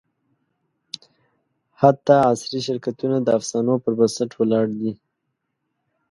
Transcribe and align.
حتی 1.81 2.15
عصري 2.31 2.59
شرکتونه 2.67 3.17
د 3.21 3.27
افسانو 3.37 3.73
پر 3.83 3.93
بنسټ 3.99 4.31
ولاړ 4.35 4.65
دي. 4.79 4.91